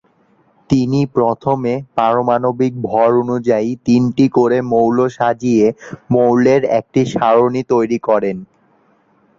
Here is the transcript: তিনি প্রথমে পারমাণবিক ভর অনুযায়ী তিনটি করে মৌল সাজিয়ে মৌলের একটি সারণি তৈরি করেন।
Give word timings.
তিনি 0.69 0.99
প্রথমে 1.15 1.73
পারমাণবিক 1.97 2.73
ভর 2.87 3.09
অনুযায়ী 3.23 3.69
তিনটি 3.87 4.25
করে 4.37 4.57
মৌল 4.71 4.97
সাজিয়ে 5.17 5.65
মৌলের 6.13 6.61
একটি 6.79 7.01
সারণি 7.13 7.61
তৈরি 7.71 7.99
করেন। 8.07 8.37